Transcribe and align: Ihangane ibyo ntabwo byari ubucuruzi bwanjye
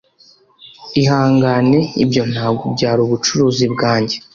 Ihangane 1.01 1.79
ibyo 2.03 2.23
ntabwo 2.33 2.63
byari 2.75 2.99
ubucuruzi 3.05 3.65
bwanjye 3.73 4.15